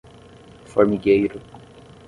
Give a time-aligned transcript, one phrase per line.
[0.71, 1.39] Formigueiro